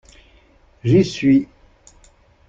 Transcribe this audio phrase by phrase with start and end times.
[0.83, 1.47] J'y suis